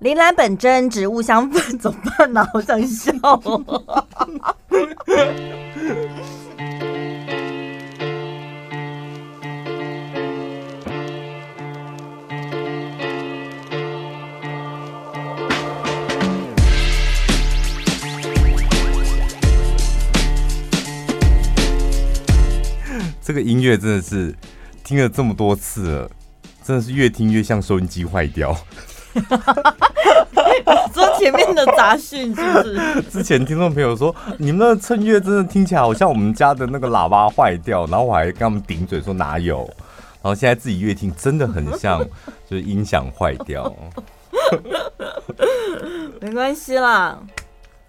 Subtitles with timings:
[0.00, 2.48] 铃兰本真植物香氛怎么办呢？
[2.52, 4.06] 好想笑哦。
[23.20, 24.32] 这个音乐真的是
[24.84, 26.10] 听了这么多次了，
[26.62, 28.56] 真的是越听越像收音机坏掉。
[31.18, 33.02] 说前面的杂讯是不是？
[33.10, 39.58] 之前听众朋友说，你们的衬乐真的听起来好像我们家的那个喇叭坏掉，然后我还跟他们顶嘴说哪有，
[40.22, 42.00] 然后现在自己越听真的很像，
[42.48, 43.72] 就是音响坏掉。
[46.20, 47.18] 没关系啦，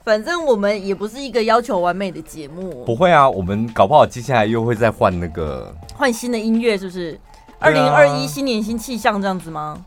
[0.04, 2.84] 反正我们也不是一个要求完美的节目。
[2.86, 7.20] 不会啊，我们搞不好接下来又会再换那个换新的音乐，是不是？
[7.60, 9.78] 二零二一新年新气象这样子吗？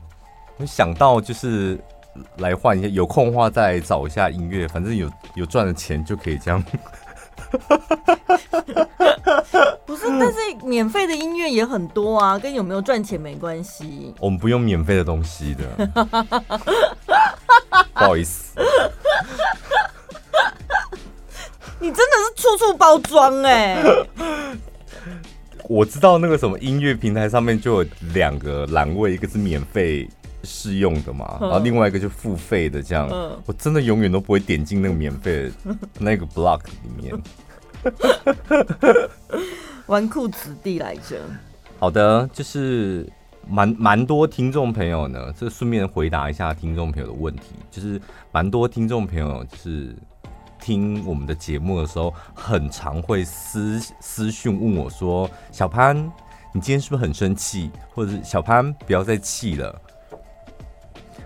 [0.59, 1.79] 我想到就是
[2.39, 6.63] 来换一下，有空的话再找一下音乐，反正有有赚的钱就可以这样。
[9.85, 14.15] 不是，但是免费的音乐也很多啊，跟有没有赚钱没关系。
[14.21, 15.65] 我们不用免费的东西的，
[17.95, 18.59] 不好意思。
[21.79, 23.83] 你真的是处处包装哎！
[25.69, 30.09] 我知道那个什么音乐平台上面就有两个栏位，一个是免费。
[30.45, 33.09] 试用的嘛，然后另外一个就付费的，这样，
[33.47, 37.15] 我真的永远都不会点进那个免费的 那个 block 里面。
[39.87, 41.21] 纨绔子弟来着。
[41.79, 43.11] 好的，就是
[43.49, 49.97] 蛮蛮多听众朋友呢，这顺便回答一下听众朋友的问题，就是蛮多听众朋友就是
[50.61, 55.97] 听我们的节目的时候，很常会私私讯问我说：“小潘，
[56.53, 59.83] 你今天是不是很生气？”或者是“小潘，不要再气了。”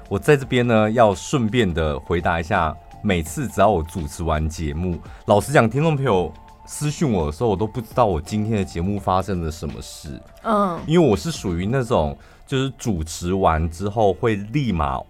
[0.09, 2.77] 我在这边呢，要顺便的回答一下。
[3.03, 6.33] 每次只要我主持完节目，老实讲，听众朋友
[6.67, 10.21] 私讯我的时候，我都不知道我今天的节目发生了什么事。
[10.43, 15.01] 嗯，因为我是属于那种，就是主持完之后会立马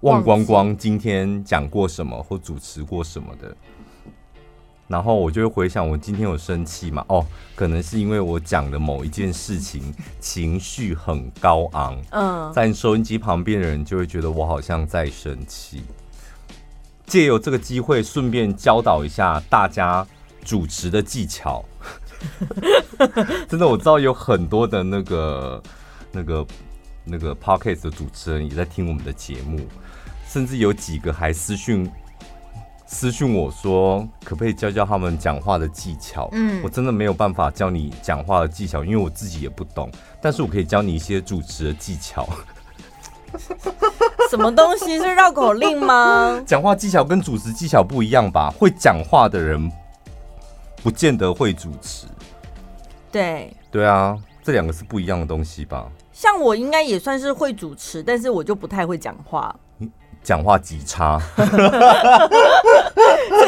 [0.00, 3.56] 忘光光今天讲过什么或主持过什么的。
[4.90, 7.04] 然后我就会回想，我今天有生气嘛？
[7.08, 7.24] 哦，
[7.54, 15.84] 可能是因为我讲的某一件事情 情绪很高昂，嗯，在收音机旁边的人就会觉得我好像在生气。
[17.06, 20.04] 借由这个机会，顺便教导一下大家
[20.44, 21.64] 主持的技巧。
[23.48, 25.62] 真的，我知道有很多的那个、
[26.10, 26.46] 那个、
[27.04, 29.60] 那个 Podcast 的主持人也在听我们的节目，
[30.28, 31.88] 甚至有几个还私讯。
[32.92, 36.28] 私讯我说，可不可以教教他们讲话的技巧？
[36.32, 39.88] 嗯，我真的没有办法教你讲话的技巧，因为我自己也不懂。
[40.20, 42.28] 但是我可以教你一些主持的技巧。
[44.28, 46.42] 什么东西是绕口令吗？
[46.44, 48.52] 讲话技巧跟主持技巧不一样吧？
[48.58, 49.70] 会讲话的人
[50.82, 52.08] 不见得会主持。
[53.12, 55.88] 对，对啊，这两个是不一样的东西吧？
[56.12, 59.54] 像我应该也算是会主持，但是我就不太会讲话。
[60.22, 61.46] 讲话极差， 所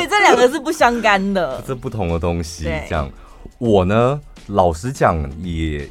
[0.01, 2.65] 以这两个是不相干的，这不同的东西。
[2.65, 3.11] 这样，
[3.59, 5.89] 我呢，老实讲，也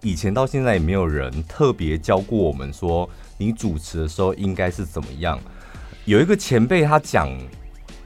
[0.00, 5.38] 以前到现在也没有人特别教过我们说，你主持的时候应该是怎么样。
[6.04, 7.30] 有一个前辈他讲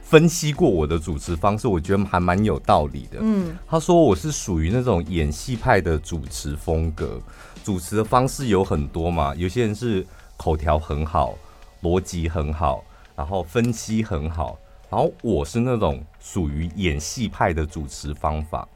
[0.01, 3.19] 分析过我的主持方式，我觉得还蛮有道理的。
[3.21, 7.19] 嗯，他说我是属于那种演戏派的主持风格，
[7.63, 10.05] 主持的方式有很多嘛，有些人是
[10.37, 11.35] 口条很好。
[11.81, 12.83] 逻辑很好，
[13.15, 14.57] 然后分析很好，
[14.89, 18.67] 然后我是那种属于演戏派的主持方法，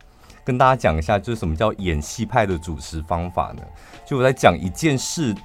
[0.43, 3.61] 跟大家讲一下，就是什么叫演戏派的主持方法呢？
[4.05, 5.35] 就我在讲一件事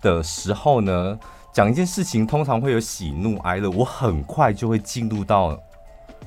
[0.00, 1.18] 的时候呢，
[1.52, 5.58] 讲一件事情通常会有喜怒哀乐，我很快就会进入到。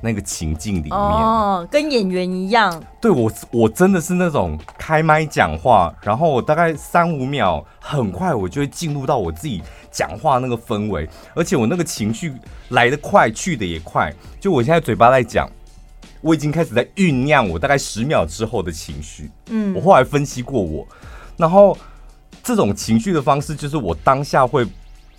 [0.04, 2.82] 那个情境里面哦，跟演员一样。
[3.00, 12.34] 对，我，我真的是那种开麦讲话，然后我大概三五秒，很快我就会进入到我自己讲话那个氛围，而且我那个情绪
[12.68, 14.12] 来得快，去得也快。
[14.38, 15.48] 就我现在嘴巴在讲，
[16.20, 19.30] 我已经开始在酝酿我大概十秒之后的情绪。
[19.46, 20.86] 嗯，我后来分析过我，
[21.38, 21.74] 然后
[22.42, 24.66] 这种情绪的方式就是我当下会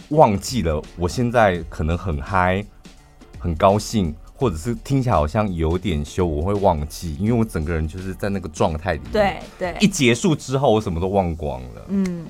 [0.09, 2.63] 忘记了，我现在可能很嗨，
[3.39, 4.15] 很高兴。
[4.35, 9.11] 或者是听起来好像有点羞，我会忘记，因为我整个人就是在那个状态里面。
[9.11, 11.85] 对对，一结束之后，我什么都忘光了。
[11.87, 12.25] 嗯，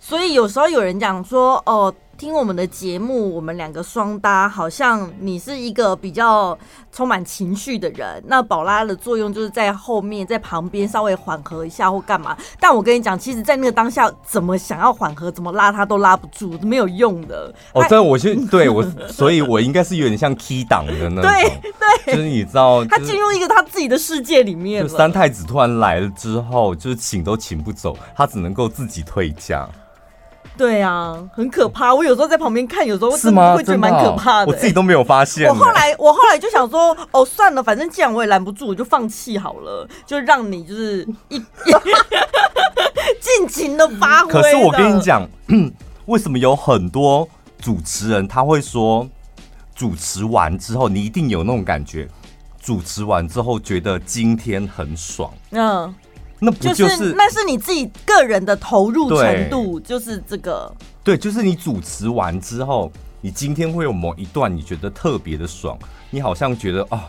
[0.00, 6.56] 所以有时候有人讲说，哦，听我们的节目，我们两个双搭，好像你是一个比较
[6.90, 12.34] 充满情绪的人，那宝拉的作用就是在后面，在旁边稍微缓和一下或干嘛。
[12.58, 17.54] 但我跟你讲，其实，在那个当下，怎么想要缓和，怎么拉他都拉不住，没有用的。
[17.74, 21.22] 哦，这我是对我，所以我应该是有点像 key 档的那种。
[21.30, 21.60] 对
[22.06, 24.88] 对，就是你知道，他进入一个他自己的世界里面了。
[24.88, 29.68] 就三太子突然来了之后，就是请都请不走，他只能够自己退驾。
[30.56, 31.94] 对啊，很可怕。
[31.94, 34.46] 我有时候在旁边看，有时候会觉得蛮可怕的、欸。
[34.46, 35.48] 我自己都没有发现。
[35.48, 41.38] 我后来，我后来就想说，哦，算了，反正既然我也拦不住，我就放弃好了，就让你就是一
[43.20, 44.32] 尽情的发挥。
[44.32, 45.28] 可是我跟你讲，
[46.06, 47.28] 为什么有很多
[47.60, 49.06] 主持人他会说，
[49.74, 52.08] 主持完之后你一定有那种感觉，
[52.62, 55.30] 主持完之后觉得今天很爽。
[55.50, 55.94] 嗯。
[56.38, 60.70] 那不就是、就是、那是你自己个人的投入程度，就是这个。
[61.02, 65.78] 对，就是你主持完之后，你今天会有某一段你觉得特别的爽，
[66.10, 67.00] 你好像觉得啊、哦，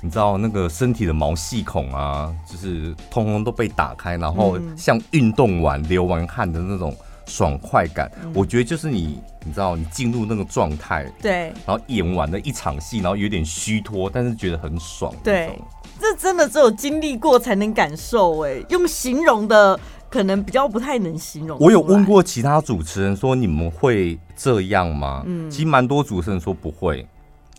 [0.00, 6.94] 你知道那个身体的毛细孔啊，就是通通都被打开，然后像运动完流完汗的那种
[7.26, 8.10] 爽快感。
[8.22, 15.58] 嗯、我觉得就是你，你知道你进入那个状态，对，然后演完了一场戏，然后有点虚脱，但是觉得很爽，对。
[16.04, 19.80] 这真的只有经历过才能感受哎，用形容的
[20.10, 21.58] 可能比较不太能形容。
[21.58, 25.22] 我有问过其他主持人说，你们会这样吗？
[25.24, 27.08] 嗯，其实蛮多主持人说不会。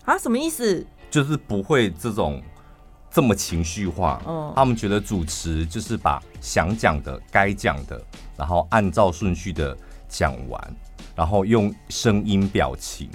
[0.04, 0.86] 啊，什么意思？
[1.10, 2.40] 就是不会这种
[3.10, 4.22] 这么情绪化。
[4.28, 8.00] 嗯，他们觉得主持就是把想讲的、该讲的，
[8.38, 9.76] 然后按照顺序的
[10.08, 10.76] 讲完，
[11.16, 13.10] 然后用声音表情。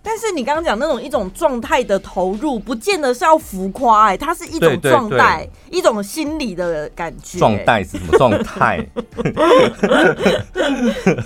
[0.00, 7.38] 但是你刚刚讲那种一种状态的投入，不见得是要浮夸，哎，它是一种状态，一种心理的感觉。
[7.38, 8.84] 状态是什么状态？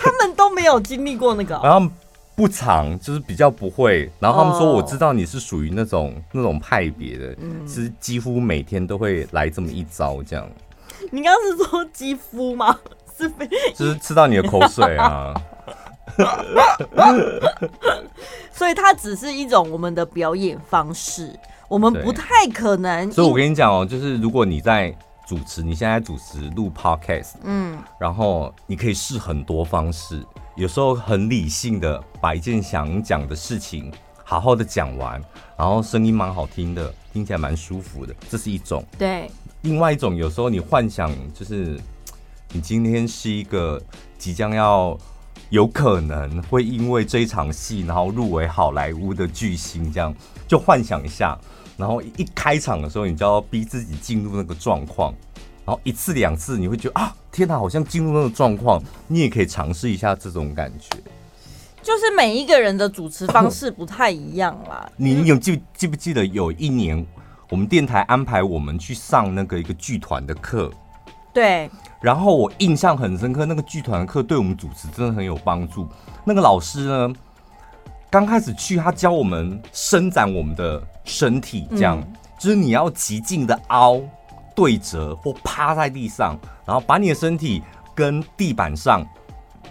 [0.01, 1.89] 他们都没有经历过那个，然后
[2.35, 4.11] 不常，就是比较不会。
[4.19, 7.37] 然后他们说，我知道你是属于那种那种派别的，
[7.69, 10.49] 是几乎每天都会来这么一招这样。
[11.11, 12.77] 你刚刚是说肌肤吗？
[13.17, 13.47] 是非，
[13.77, 15.35] 就是吃到你的口水啊。
[18.53, 21.35] 所以它只是一种我们的表演方式，
[21.69, 23.11] 我们不太可能。
[23.11, 24.95] 所以我跟你讲哦，就是如果你在
[25.27, 30.23] 主持，你现在主持录 podcast，嗯，然后你可以试很多方式，
[30.57, 33.91] 有时候很理性的把一件想讲的事情
[34.23, 35.21] 好好的讲完，
[35.57, 38.85] 然后声音蛮好听的，听起来蛮舒服的，这是一种。
[38.99, 39.31] 对，
[39.63, 41.81] 另外一种有时候你幻想就是
[42.53, 43.81] 你今天是一个
[44.19, 44.99] 即将要。
[45.53, 50.13] 有可能会因为这一场戏，然后入围好莱坞的巨星，这样
[50.49, 51.39] 就幻想一下，
[51.77, 55.13] 然后一开场的时候，你就要逼自己进入那个状况，
[55.67, 60.89] 然后一次两次，你会觉得啊，天哪，好像进入那个状况，你也可以尝试一下这种感觉。
[61.83, 64.91] 就是每一个人的主持方式不太一样啦。
[64.97, 67.07] 你有记记不记得有一年，
[67.51, 70.73] 我们电台安排我们去上那个一个剧团的课？
[71.33, 71.71] 对。
[72.01, 75.89] 然后我印象很深刻，那个剧团的课对我们主持真的很有帮助。
[76.25, 77.13] 那个老师呢，
[78.11, 84.01] 刚开始去，他教我们伸展我们的身体，这样、嗯、就是你要极尽的凹、
[84.55, 86.37] 对折或趴在地上，
[86.67, 87.63] 然后把你的身体
[87.95, 89.07] 跟地板上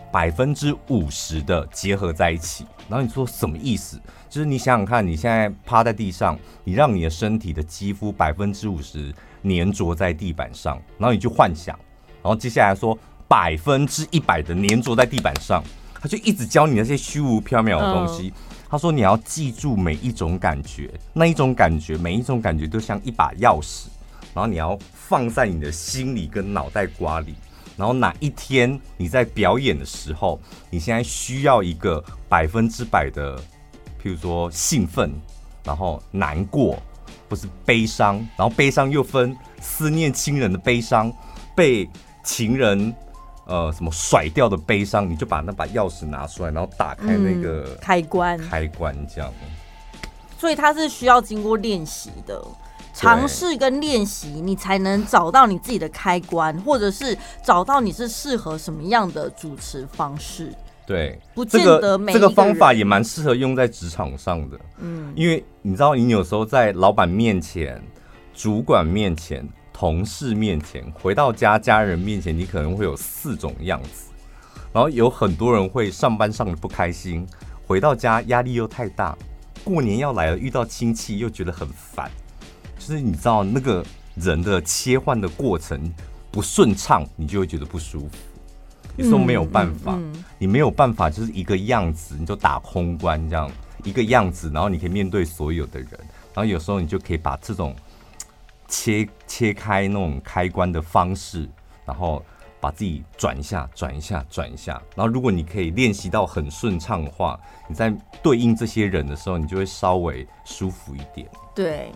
[0.09, 2.65] 百分之五十的结合在一起。
[2.87, 3.99] 然后你说什么意思？
[4.29, 11.77] 就是你想想看，你现在趴在地上，你让你的身体的肌肤百分之五十粘着在地板上，然后你就幻想。
[12.23, 12.97] 然后接下来说
[13.27, 18.31] 百分之一百的粘着在地板上，他就一直教你那些虚无缥缈的东西。
[18.69, 23.87] 他说你要记住每一种感觉，那一种感觉，每一种感觉都像一把钥匙，
[24.33, 27.35] 然后你要放在你的心里跟脑袋瓜里。
[27.77, 33.37] 然后哪一天你在表演的时候，你现在需要一个百分之百的，
[34.01, 35.11] 譬如说兴奋，
[35.63, 36.77] 然后难过，
[37.31, 41.09] 不是悲伤，然后悲伤又分思念亲人的悲伤，
[41.55, 41.89] 被。
[42.23, 42.93] 情人，
[43.47, 49.33] 呃，什么甩掉的悲伤，你就把那把钥匙拿出来，然后打开那个、嗯、开关，开关这样。
[50.37, 52.39] 所以它是需要经过练习的，
[52.93, 60.53] 尝试跟练习，你才能找到你自己的开关，或者是找到你是适合什么样的主持方式。
[60.85, 64.59] 对，不见得每一个这个方法也蛮适合用在职场上的。
[64.79, 67.81] 嗯，因为你知道，你有时候在老板面前、
[68.33, 69.47] 主管面前。
[69.73, 74.11] 同事面前，回到家家人面前，你可能会有四种样子。
[74.71, 77.25] 然后有很多人会上班上的不开心，
[77.65, 79.17] 回到家压力又太大，
[79.63, 82.11] 过年要来了，遇到亲戚又觉得很烦。
[82.77, 83.83] 就是你知道那个
[84.13, 85.91] 人的切换的过程
[86.29, 88.09] 不顺畅，你就会觉得不舒服。
[88.97, 89.97] 有时候没有办法，
[90.37, 93.49] 你没有办法就是一个样子，你就打空关这样
[93.83, 95.89] 一个样子，然后你可以面对所有的人，
[96.33, 97.75] 然后有时候你就可以把这种
[98.67, 101.49] 切切开那种开关的方式，
[101.85, 102.23] 然后。
[102.61, 104.81] 把自己转一下，转一下，转一下。
[104.95, 107.37] 然后，如果你可以练习到很顺畅的话，
[107.67, 107.91] 你在
[108.21, 111.27] 对应这些人的时候，你就会稍微舒服一点。
[111.53, 111.91] 对，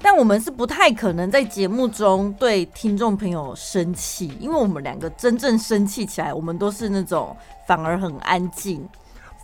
[0.00, 7.36] 但我们是不太可能在节目中对听众朋友生气，因为我们两个真正生气起来，我们都是那种
[7.66, 8.86] 反而很安静。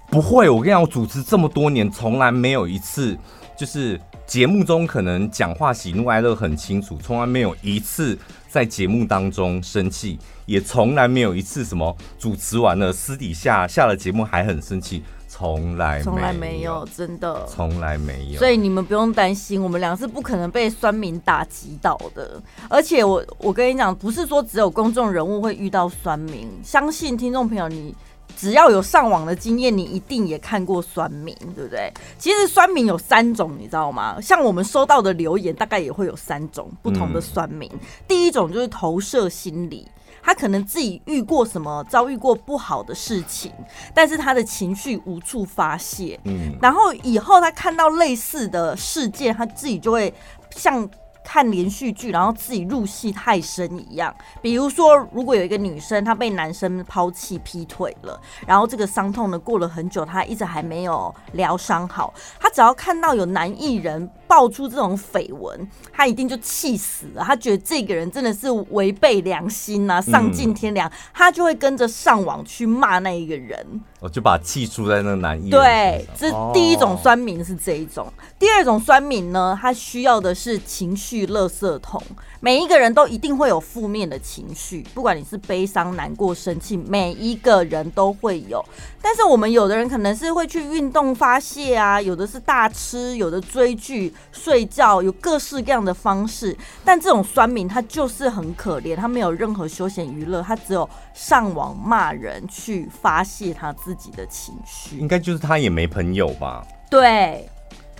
[0.08, 3.18] 不会，我跟你讲，我主持这么多年，从来没有一次
[3.56, 8.16] 就是节目中可能讲话喜怒哀乐很清楚，从来没有一次
[8.48, 10.18] 在节目当中生气。
[10.46, 18.38] 也从来没有一次什么主持完了，私底下下了节目还很生气，从来从来没有，真的从来没有。
[18.38, 22.40] 所以你们不用担心，我们俩是不可能被酸民打击到的。
[22.70, 27.92] 而且我我跟你讲，不是说只有公众人物会遇到酸民，相信听众朋友，你
[28.36, 31.90] 只要有上网的经验，你一定也看过酸民，对不对？
[32.18, 34.20] 其实酸民有三种，你知道吗？
[34.20, 37.68] 像我们收到的留言，大概也会有三种不同的酸民。
[37.72, 39.88] 嗯、第一种就是投射心理。
[40.22, 43.52] 他可能自己遇过什么，遭遇过不好的事情，
[43.94, 46.18] 但是他的情绪无处发泄。
[46.24, 50.12] 嗯，然后以后他看到类似的事件，他自己就会
[50.50, 50.88] 像
[51.26, 54.14] 看连续剧，然后自己入戏太深一样。
[54.40, 64.08] 比如说，如果有一个女生她被男生抛弃、劈腿了，然后这个伤痛呢过了很久，她一直还没有疗伤好，她只要看到有男艺人。
[64.28, 67.22] 爆出这种绯闻，她一定就气死了。
[67.22, 73.64] 她觉得这个人真的是违背良心啊，丧尽天良，他就会跟着上网去骂那一个人。
[74.00, 75.50] 我就把气出在那个男艺人。
[75.50, 78.12] 对，这第一种酸民是这一种。
[78.36, 82.02] 第二种酸民呢，他需要的是情绪垃圾桶。
[82.40, 88.60] 每一个人都一定会有负面的情绪，不管你是悲伤、难过、生气，每一个人都会有。
[89.00, 96.56] 但是我们有的人可能是会去运动发泄啊，有的是大吃，有的追剧、睡觉，有各式各样的方式。
[96.84, 104.98] 但这种酸民他就是很可怜，他没有任何休闲娱乐，他只有上网骂人去发泄他自己的情绪。
[104.98, 106.66] 应该就是他也没朋友吧？
[106.90, 107.48] 对。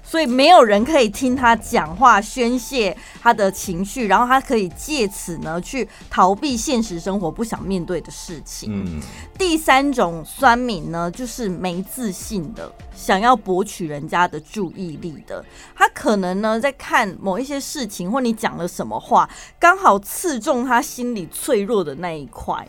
[0.09, 8.71] 所以没有人可以听他讲话宣泄他的情绪，然后他可以借此呢去逃避现实生活不想面对的事情。
[8.73, 9.01] 嗯，
[9.37, 15.45] 第三种酸民呢，就是没自信的，想要博取人家的注意力的。
[15.75, 22.67] 他可能呢在看某一些事情，或你讲了什么话，刚好刺中他心里脆弱的那一块。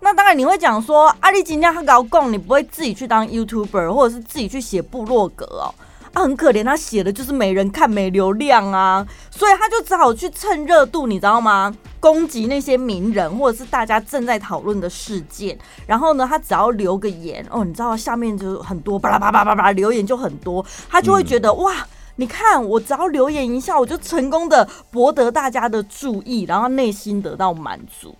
[0.00, 5.74] 那当然你会讲说，阿里今天他搞共，你不会自己去当 YouTuber，或者是自己去写部落格哦。
[6.14, 11.74] 他很可怜，他写的就是没人看、没流量啊，所以他就只好去蹭热度，你知道吗？
[11.98, 21.74] 攻击那些名人或者是大家正在讨论的事件，然后呢，他只要留个言哦，你知道下面就很多巴拉巴拉巴拉留言就很多，他就会觉得、嗯、哇，
[22.16, 28.14] 你看我只要留言一下，我就成功的博得大家的注意，然后内心得到满足，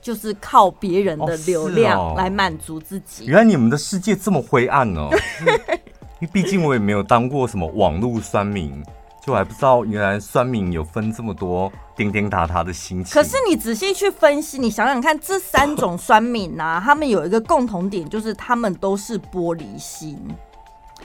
[0.00, 3.24] 就是靠别人的流量来满足自己。
[3.24, 5.08] 哦哦、原来你们的世界这么灰暗哦。
[6.20, 8.82] 因为毕竟我也没有当过什么网络酸民，
[9.24, 13.14] 就还不知道原来酸民有分这么多叮叮塔塔的心情。
[13.14, 20.18] 可是你仔细去分析，你想想看，这三种酸民呐、啊，他们有一个共同点，就是他们都是玻璃心，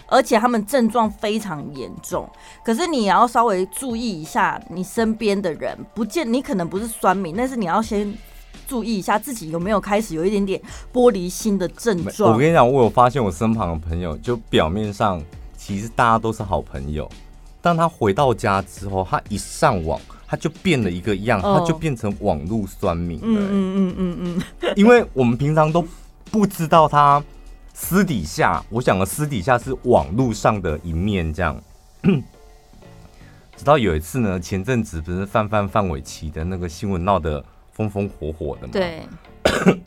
[0.08, 2.28] 而且他们症状非常严重。
[2.64, 8.12] 可是你也要稍微注意一下，你身边的人，不见你可能不是酸民，但是你要先。
[8.68, 12.32] 注意一下自己有没有开始有一点点玻璃心的症状。
[12.32, 15.22] 我跟你讲，我有发现我身旁的朋友，就表面上
[15.56, 17.10] 其实大家都是好朋友，
[17.62, 23.24] 当他回到家之后，他一上网，他就变了一个样，他就变成网络酸民了。
[23.26, 24.18] 嗯嗯嗯
[24.62, 25.86] 嗯，因为我们平常都
[26.32, 27.24] 不知道他
[27.74, 31.62] 私底下，我想的私底下是网络上的一面这样。
[33.56, 37.44] 直到有一次呢，前阵子不是范范范玮琪的那个新闻闹得。
[37.74, 38.72] 风风火火的嘛。
[38.72, 39.02] 对。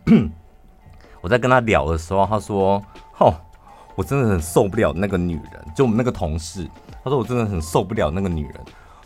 [1.23, 2.81] 我在跟他聊的时候，他说
[3.19, 3.35] ：“哦，
[3.97, 6.69] 我真的很受不了那个女人，就我们那个同事。
[7.03, 8.55] 他说我真的很受不了那个女人。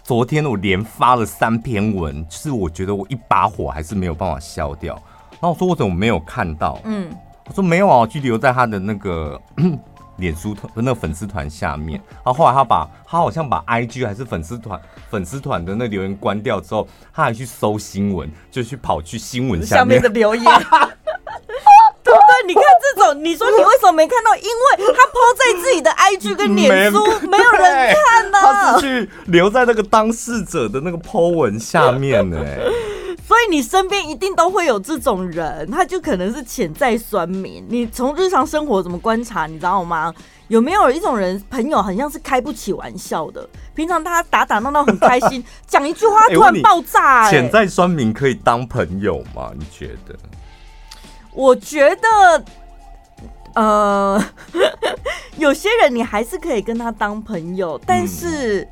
[0.02, 4.94] 昨天我连发了三篇文，就是我觉得我一把火还是没有办法消掉。
[5.32, 6.78] 然后我说我怎么没有看到？
[6.84, 7.10] 嗯，
[7.46, 9.40] 我说没有啊，我就留在他的那个。”
[10.20, 20.44] 脸书团的那个粉丝团下面，然后后来他把他好像把 IG 还是粉丝团粉丝团的那留言关掉之后，他还去搜新闻，就去跑去新闻下，下面的留言，
[22.04, 22.46] 对不对？
[22.46, 22.62] 你看
[22.94, 24.34] 这种，你说你为什么没看到？
[24.36, 26.98] 因为他 po 在自己的 IG 跟脸书，
[27.28, 28.38] 没有人看呢。
[28.40, 32.38] 他是去留在那个当事者的那个 po 文下面呢。
[33.30, 37.64] 所以你身边一定都会有这种人，他就可能是潜在酸民。
[37.68, 40.12] 你从日常生活怎么观察，你知道吗？
[40.48, 43.48] 有没有一种人朋友很像是开不起玩笑的？
[43.72, 47.30] 平常大家打打闹闹很开心，讲一句话突然爆炸，欸。
[47.30, 49.52] 潜在酸民可以当朋友吗？
[49.56, 50.16] 你觉得？
[51.32, 52.44] 我觉得，
[53.54, 54.24] 呃，
[55.38, 58.62] 有些人你还是可以跟他当朋友，但是。
[58.62, 58.68] 嗯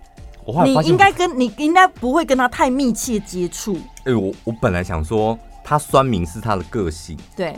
[0.64, 3.78] 你应该跟你应该不会跟他太密切接触。
[4.04, 7.54] 哎，我我本来想说他酸明是他的个性，对，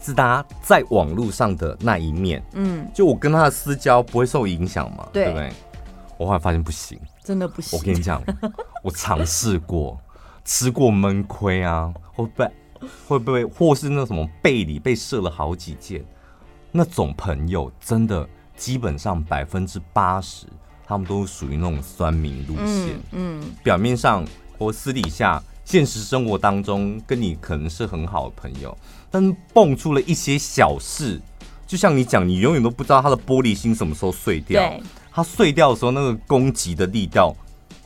[0.00, 2.42] 是他在网络上的那一面。
[2.54, 5.06] 嗯，就我跟他的私交不会受影响嘛？
[5.12, 5.52] 对，对不对？
[6.16, 7.78] 我后来发现不行，真的不行。
[7.78, 8.22] 我跟你讲，
[8.82, 10.00] 我尝试过，
[10.44, 12.50] 吃过闷亏啊，会被
[13.06, 16.02] 会不会或是那什么背里被射了好几箭，
[16.70, 18.26] 那种朋友真的
[18.56, 20.46] 基本上百分之八十。
[20.86, 24.24] 他们都属于那种酸民路线，嗯，嗯，表面上
[24.58, 28.76] 或私底下，现实生活当中跟你可能是很好的朋友，
[29.10, 31.20] 但蹦出了一些小事，
[31.66, 37.34] 就像你讲，你永远都不知道他的玻璃心什么时候碎掉，对，他碎掉的时候，那个攻击的力道。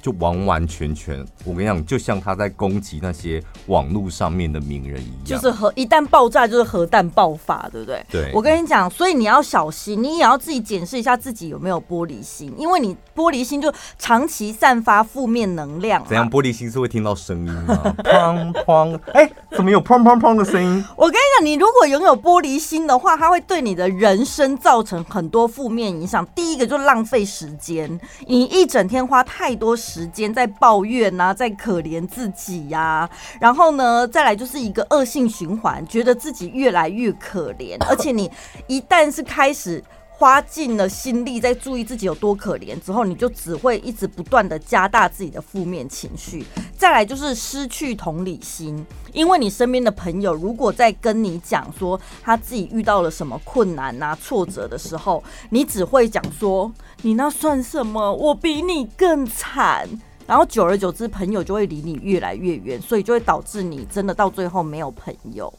[0.00, 8.06] 就完完全全，我跟你讲，就像他在攻击那些网络上面的名人一样，就是核一旦爆炸就是核弹爆发，对不对？
[8.08, 8.30] 对。
[8.32, 16.04] 我跟你讲，所以你要小心，你也要自己检视一下自己有没有玻璃心，因为你玻璃心就长期散发负面能量。
[16.06, 16.30] 怎样？
[16.30, 17.94] 玻璃心是会听到声音吗？
[18.04, 19.00] 砰砰！
[19.12, 20.84] 哎，怎么有砰砰砰的声音？
[20.96, 26.24] 我跟你讲，你如果拥有玻璃心的话，它会对你的人生造成很多负面影响。
[26.36, 29.87] 第一个就是浪费时间，你一整天花太多时。
[29.88, 33.08] 时间在抱怨呐、啊，在可怜自己呀、
[33.40, 38.30] 然后呢，再来就是一个恶性循环，觉得自己越来越可怜，而且你
[38.66, 39.82] 一旦是开始。
[40.18, 46.44] 花尽了心力在注意自己有多可怜之后，你就只会一直不断的加大自己的负面情绪。
[46.76, 56.72] 再来就是失去同理心，因为你身边的朋友如果在跟你讲说他自己遇到了什么困难啊、挫折的时候，你只会讲说
[57.02, 58.12] 你那算什么？
[58.12, 59.88] 我比你更惨。
[60.26, 65.52] 然后久而久之，朋友就会离你越来越远，所以就会导致你真的到最后没有朋友。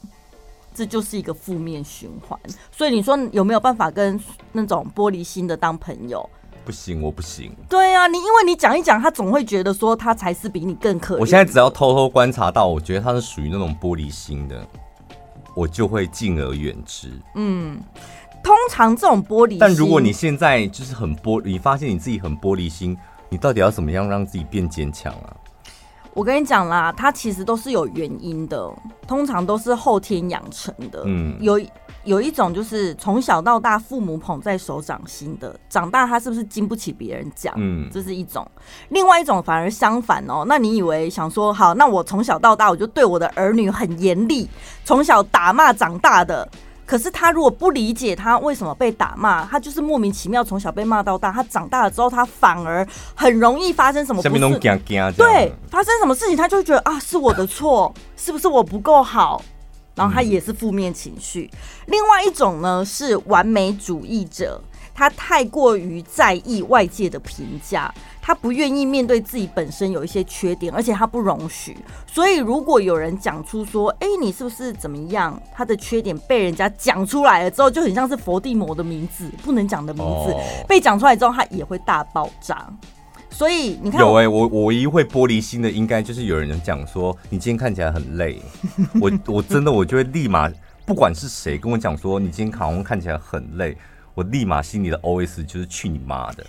[0.73, 2.39] 这就是一个负面循环，
[2.71, 4.19] 所以你说有没有办法跟
[4.51, 6.29] 那种玻璃心的当朋友？
[6.65, 7.51] 不行，我不行。
[7.67, 11.19] 对呀、啊，你因为你讲一讲，他总会觉得说他才是比你更可怜。
[11.19, 14.67] 我现在只要偷偷观察到，我觉得他是属于那种玻璃心的，
[15.55, 17.11] 我就会敬而远之。
[17.33, 17.81] 嗯，
[18.43, 22.95] 通常这种玻璃心，但如果你现在就是很玻，你发现你自己很玻璃心，
[23.29, 25.35] 你到底要怎么样让自己变坚强啊？
[26.13, 28.69] 我跟你讲啦，它其实都是有原因的，
[29.07, 31.03] 通常都是后天养成的。
[31.05, 31.59] 嗯，有
[32.03, 37.53] 有一种就是从小到大父母捧在手掌心的，长大他是不是经不起别人讲？
[37.57, 38.45] 嗯，这是一种。
[38.89, 44.49] 另外一种反而相反哦，那你以为想说好，那我从小到大我就对我的儿女很严厉，
[44.83, 46.47] 从小打骂长大的。
[46.89, 54.59] 可是他如果不理解他为什么被打骂，他就是莫名其妙从小被骂到大，他长大了之后他反而很容易发生什么不是？
[55.15, 59.39] 对，发生什么事情他就会觉得啊是我的错，是不是我不够好？
[59.93, 61.47] 然后他也是负面情绪。
[61.85, 64.59] 另外一种呢是完美主义者，
[64.99, 67.89] 他太过于在意外界的评价。
[68.21, 71.75] 他不愿意面对自己本身有一些缺点，而且他不容许。
[72.05, 80.35] 所以，如果有人讲出说：“哎，你是不是怎么样？”他的缺点被人家讲出来了之后，就很像是佛地魔的名字，不能讲的名字，
[80.67, 82.67] 被讲出来之后，他也会大爆炸。
[83.31, 88.39] 所以你看，有哎，我我唯一会玻璃心的，应该就是有人讲说：“你今天看起来很累。
[89.01, 90.51] ”我我真的我就会立马，
[90.85, 93.75] 不管是谁跟我讲说：“你今天好像看起来很累。”
[94.13, 96.45] 我立马心里的 OS 就是去你妈的。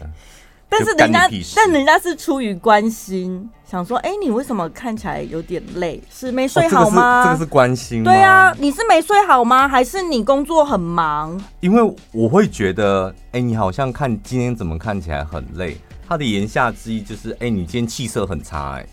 [0.73, 6.01] 但是人家，但人家是出于关心，想说，哎、欸，你为什么看起来有点累？
[6.09, 7.23] 是没睡好吗？
[7.23, 8.05] 哦、这个是，关心。
[8.05, 9.67] 对啊，你是没睡好吗？
[9.67, 11.37] 还是你工作很忙？
[11.59, 15.77] 因为我会觉得，哎、欸，你好像看今天怎么看起来很累。
[16.09, 18.87] 他的言下之意就是，哎、欸，你今天气色很差、欸，哎，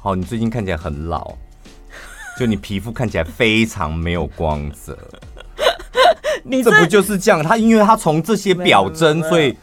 [0.00, 1.34] 好，你最近看起来很老，
[2.38, 4.96] 就你皮肤看起来非常没有光泽。
[6.48, 7.42] 你这，这不就是这样？
[7.42, 9.56] 他因为他从这些表征，所以。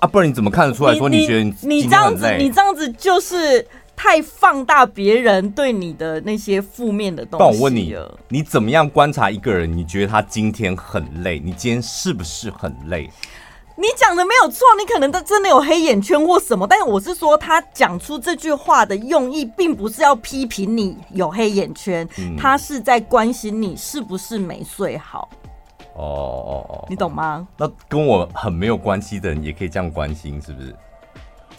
[0.00, 0.94] 啊，不然你怎么看得出来？
[0.94, 3.62] 说你觉得你你这样子，你这样子就是
[3.94, 7.44] 太放大别人对你的那些负面的东西。
[7.44, 7.94] 但我问你，
[8.30, 9.70] 你怎么样观察一个人？
[9.70, 11.38] 你觉得他今天很累？
[11.38, 13.10] 你今天是不是很累？
[13.76, 16.66] 你讲的没有错，你可能都真的有黑眼圈或什么。
[16.66, 25.28] 但是我是说，他讲出这句话的用意，并不是要批评你有黑眼圈，嗯、他是在关心你是不是没睡好。
[25.94, 27.46] 哦哦哦，你懂吗？
[27.56, 30.74] 那跟我很没有关系的人也可以这样关心，是不是？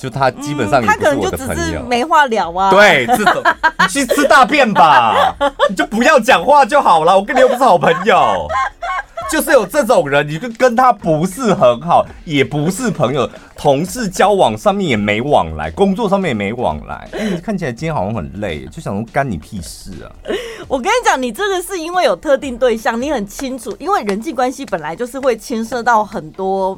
[0.03, 1.81] 就他基本上也他可不是我的能就只是朋友。
[1.83, 3.41] 没话聊啊。，对，这种
[3.79, 5.33] 你去吃大便吧，
[5.69, 7.17] 你就不要讲话就好了。
[7.17, 8.45] 我跟你又不是好朋友，
[9.31, 17.07] 就是有这种人，你就跟他不是很好，也不是朋友，同事交往上面也没往来，工作上面也没往来。
[17.13, 20.11] 哎，你看起来今天好像很累，就想说干你屁事啊！
[20.67, 26.77] 我跟你讲，你这个是因为有特定对象，你很清楚，因为人际关系本来就是会牵涉到很多。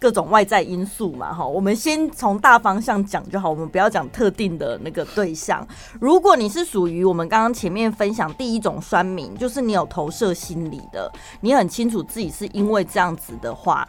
[0.00, 5.66] 各种外在因素嘛，哈，我们先从大方向讲就好，我们不要讲特定的那个对象。
[6.00, 13.88] 如果你是属于我们刚刚前面分享第一种酸民，就是你有投射心理的，你很清楚自己是因为这样子的话，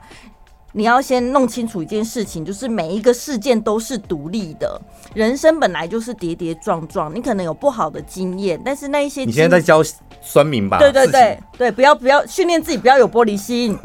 [0.72, 4.82] 你要先弄清楚一件事情，就是每一个事件都是独立的，
[5.14, 9.84] 人生本来就是跌跌撞撞，你可能有不好的经验，但是那一些你现在在教
[10.22, 10.80] 酸民吧？
[10.80, 13.78] 对对对对，不要不要训练自己，不要有玻璃心。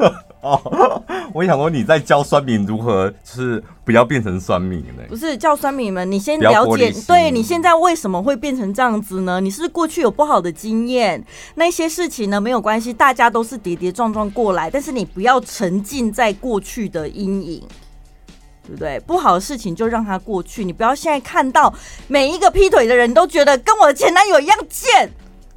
[0.45, 1.01] 哦，
[1.33, 5.03] 我想说你在教酸民如何，就是不要变成酸民呢？
[5.09, 9.41] 不是教酸民们，你先了解，对你现在为什么会变成这样子呢？
[9.41, 17.63] 你是，是过去有不好的经验，那些事情呢没有关系，大家都是跌跌撞撞过来，但是你不要沉浸在过去的阴影，
[18.67, 18.99] 对不对？
[18.99, 21.73] 不好的事情就让它过去，你不要现在看到
[22.07, 25.09] 每一个劈腿的人都觉得跟我的前男友一样贱。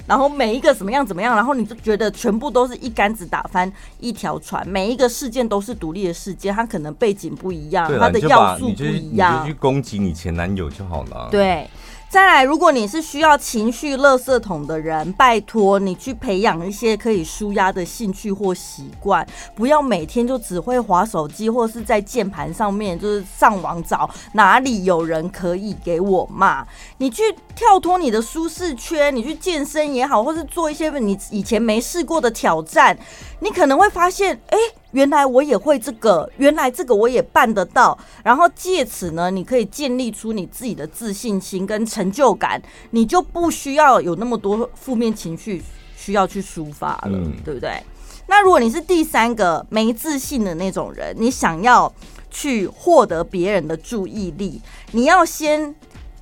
[0.09, 9.35] 然后每一个怎么样怎么样，然后你就觉得全部都是一竿子打翻一条船，每一个事件都是独立的事件，它可能背景不一样，它的要素不一样。
[9.35, 11.29] 你就去攻击你前男友就好了。
[11.29, 11.69] 对。
[12.09, 26.65] 再来，如果你是需要情绪垃圾桶的人，拜托你去培养一些可以舒压的兴趣或习惯，不要每天就只会滑手机，或是在键盘上面就是上网找哪里有人可以给我骂。
[26.97, 27.21] 你去
[27.55, 32.97] 跳脱你的舒适圈，你去健身也好，或是做一些你以前没试过的挑战，
[33.41, 34.57] 你可能会发现，哎、
[34.91, 45.63] 原来我也会这个，原来这个我也办得到，然后借此呢，你可以建立出你自己的自信心跟成就感，你就不需要有那么多负面情绪
[45.97, 47.81] 需要去抒发了，嗯、对不对？
[48.27, 51.91] 那如果你是第三个没自信的那种人，你想要
[52.29, 55.73] 去获得别人的注意力，你要先。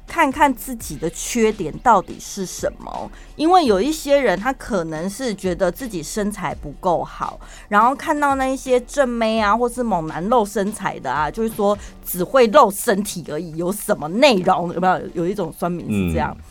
[0.08, 14.74] 看看自己的缺点到底是什么，因为有一些人他可能是觉得自己身材不够好，然后看到那一些正妹啊，或是猛男露身材的啊，就是说只会露身体而已，有什么内容？
[14.74, 15.02] 有没有？
[15.14, 16.36] 有一种酸民是这样。
[16.36, 16.44] 嗯、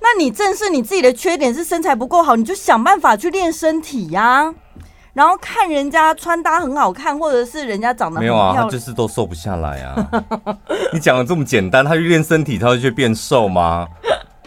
[0.00, 4.54] 那你正视你自己的缺点是身材不够好，你就想办法去练身体呀、啊。
[5.12, 10.10] 然后看人家穿搭很好看，或者是人家长得没有啊，他就是都瘦不下来啊。
[10.92, 13.86] 你讲的这么简单，他去练身体，他就去变瘦吗？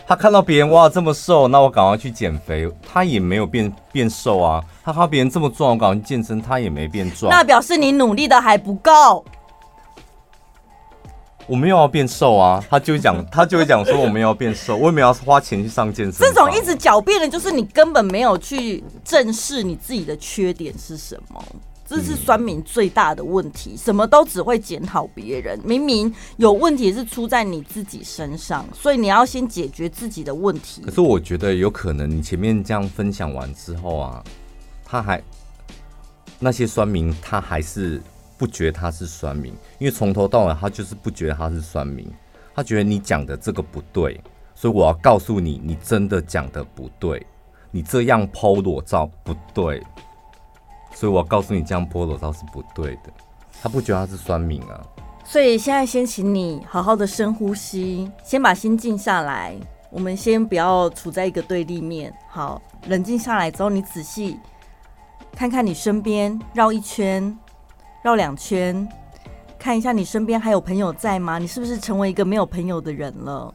[0.06, 4.62] 他看到别人哇这么瘦，那我赶快去减肥，他也没有变变瘦啊。
[4.84, 7.32] 他看到别人这么壮，我赶快去健身，他也没变壮。
[7.32, 9.24] 那表示你努力的还不够。
[11.48, 16.14] 我没有要变瘦啊，他就会讲， 他就会讲说我没有要变瘦，我也没有要花钱去上健身。
[16.20, 21.44] 这种一直狡辩的，就是你根本没有去正视你自己的缺点是什么，
[21.86, 23.76] 这是酸民最大的问题。
[23.76, 30.82] 什么都只会检讨别人，明明有问题是出在你自己身上，所以你要先解决自己的问题。
[30.84, 34.24] 可是我觉得有可能，你前面这样分享完之后啊，
[34.86, 35.22] 他还
[36.40, 38.02] 那些酸民，他还是。
[38.38, 42.08] 不觉得他是酸民，因为从头到尾他就是不觉得他是酸民，
[42.56, 44.20] 他觉得你讲的这个不对，
[44.54, 47.26] 所以我要告诉你，你真的讲的不对，
[47.72, 49.82] 你这样 po 裸照不对，
[50.94, 53.12] 所以我要告诉你这样 po 裸照是不对的。
[53.62, 54.82] 他不觉得他是酸民啊，
[55.24, 59.56] 所以现在先请你好好的深呼吸，先把心静下来，
[59.90, 64.38] 我们先不要处在一个对立面，好，冷静下来之后，你仔细
[65.34, 67.38] 看看你身边，绕一圈。
[68.04, 68.88] 绕两圈，
[69.58, 71.40] 看一下你身边还有朋友在吗？
[71.40, 73.54] 你是不是成为一个没有朋友的人了？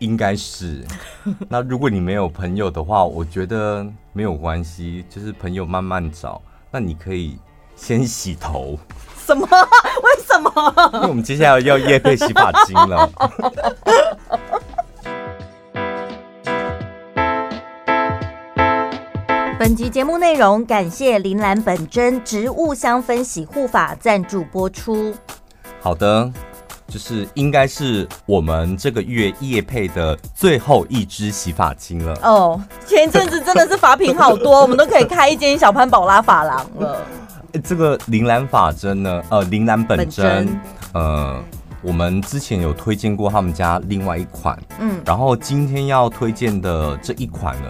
[0.00, 0.84] 应该是。
[1.48, 6.42] 那如果你没有朋友的话，我觉得没有关系，就是朋友慢慢找。
[6.68, 7.38] 那你可以
[7.76, 8.76] 先洗头。
[9.24, 9.46] 什么？
[9.46, 10.90] 为什么？
[10.94, 13.08] 因为我们接下来要夜配洗发精了。
[19.58, 25.12] 本集节目内容感谢铃兰本真植物香氛洗护法赞助播出。
[25.80, 26.30] 好的，
[26.86, 32.16] 就是应该是我们这个月夜配的最后一支洗发精了。
[32.22, 37.04] 哦，前一阵子真的是发品好多，我们都可以开一间小潘宝拉发廊了。
[37.64, 40.60] 这个铃兰发针呢，呃，铃兰本真，本真
[40.92, 41.42] 呃，
[41.82, 47.68] 我们之前有推荐过他们家另外一款，嗯，然后今天要推荐的这一款呢。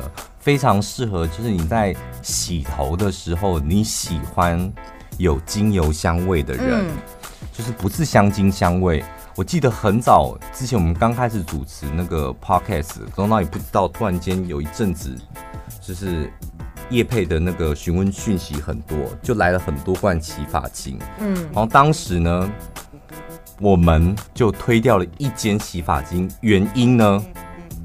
[0.49, 4.73] 非常适合，就是你在洗头的时候，你喜欢
[5.19, 6.97] 有精油香味的人，嗯、
[7.53, 9.05] 就是不是香精香味，
[9.37, 15.15] 我记得很早之前，我们刚开始主持那个 podcast，然后也不知道，突然间有一阵子
[15.83, 16.33] 就是
[16.89, 20.99] 叶配的那个询问讯息很多，就来了很多罐洗发精。
[21.19, 22.51] 嗯，然后当时呢，
[23.61, 27.23] 我们就推掉了一间洗发精，原因呢，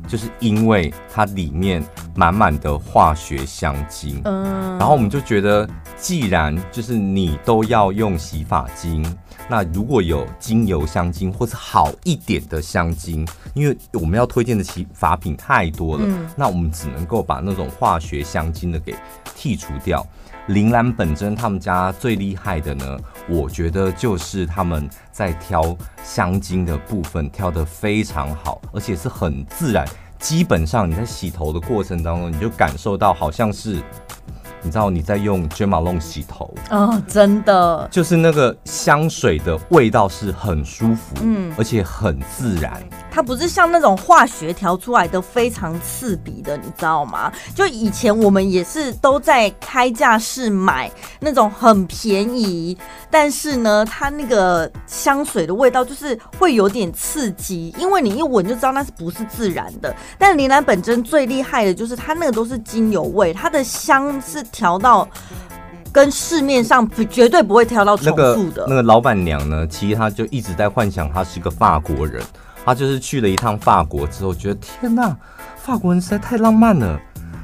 [0.07, 1.83] 就是因为它里面
[2.15, 4.21] 满满的化学香精。
[4.25, 9.03] 嗯，然后我们就觉得，既然就是你都要用洗发精。
[9.49, 18.95] 那如果有精油香精或是好一点的香精，因为我们要推荐的洗发品太多了，嗯，那我们只能够把那种化学香精的给
[19.37, 20.05] 剔除掉。
[20.47, 29.87] 铃兰本真他们家最厉害的呢，我觉得就是他们在挑香精的部分挑得非常好，而且是很自然。
[30.19, 33.81] 基本上你在洗头的过程当中，你就感受到好像是。
[34.63, 42.81] 你知道你在用 Jo Malone 洗头哦，真的，就是那个香水的味道是很舒服，嗯，而且很自然。
[43.11, 47.31] 它不是像那种化学调出来的非常刺鼻的，你知道吗？
[47.53, 52.75] 就以前我们也是都在开架式买那种很便宜，
[53.11, 59.93] 但是呢，它那个香水的味道就是会有点刺激，因为你一闻就知道那是不是自然的。
[60.17, 64.41] 但铃兰本真最厉害的就是它那个都是精油味，它的香是。
[64.53, 65.05] 调到
[65.91, 68.65] 跟市面上绝对不会调到重复的。
[68.69, 72.23] 那个老板娘呢，其实她就一直在幻想，她是个法国人。
[72.63, 75.13] 她就是去了一趟法国之后，觉得天哪，
[75.57, 76.97] 法国人实在太浪漫了。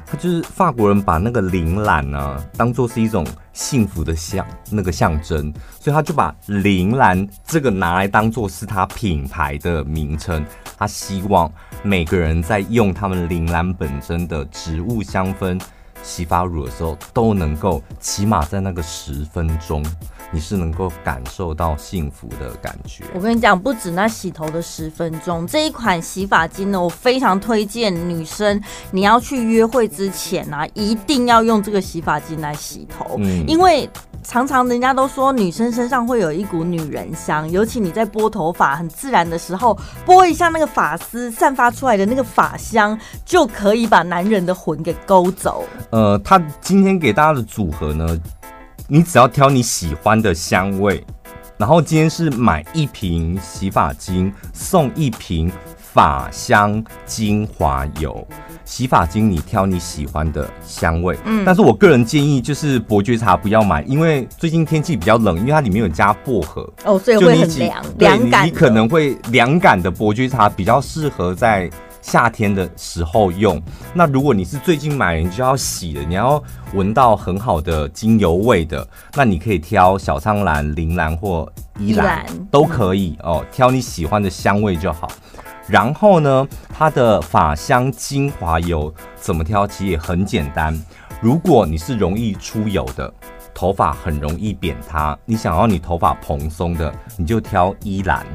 [0.06, 10.44] 她就是法国人把那个铃兰呢，当做是一种幸福的象，那个象征，所以他就把铃兰这个拿来当做是他品牌的名称。
[10.76, 11.48] 他希望
[11.84, 15.60] 每个人在用他们铃兰本身的植物香氛。
[16.02, 19.84] 洗发乳的时候都能够，起码在那个十分钟，
[20.32, 23.04] 你是能够感受到幸福的感觉。
[23.14, 28.60] 我跟你讲，不止那洗头的十分钟，这一款洗发精呢，我非常推荐女生，
[28.90, 33.88] 你要去约会之前啊，一定要用这个洗发精来洗头，嗯，因为。
[34.22, 45.64] 常常人家都说女生身上会有一股女人香，尤其你在拨头发很自然的时候，拨一下那个发丝散发出来的那个发香，就可以把男人的魂给勾走。
[45.90, 48.06] 呃，他今天给大家的组合呢，
[48.88, 51.04] 你只要挑你喜欢的香味，
[51.56, 58.26] 然后今天是买一瓶洗发精送一瓶发香精华油。
[58.64, 68.46] 洗发精，你挑你喜欢的香味，嗯，但是我个人建议就是伯爵茶不要买，因为最近天气比较冷，因为它里面有加薄荷，哦，所以会很凉，凉感。
[68.46, 71.68] 你可能会凉感的伯爵茶比较适合在
[72.00, 73.60] 夏天的时候用。
[73.92, 76.42] 那如果你是最近买，你就要洗的，你要
[76.72, 85.08] 闻到很好的精油味的，那你可以挑小苍兰、铃兰或依兰都可以哦，挑你喜欢的香味就好。
[85.70, 89.64] 然后呢，它的发香精华油怎么挑？
[89.66, 90.76] 其实也很简单。
[91.20, 93.12] 如果你是容易出油的，
[93.54, 98.26] 头发很容易扁塌，你想要你头发蓬松的，你就挑依兰。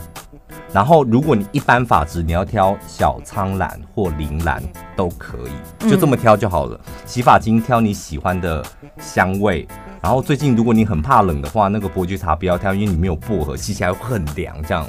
[0.72, 4.62] 然后，如果你一般发质，你要挑小苍兰或铃兰
[4.96, 6.80] 都可以，就这么挑就好了。
[7.06, 8.64] 洗发精挑你喜欢的
[8.98, 9.68] 香味。
[10.02, 14.88] 然后最近如果你很怕冷的话，那个伯爵茶不要挑，因为里面有薄荷，洗起来会很凉这样。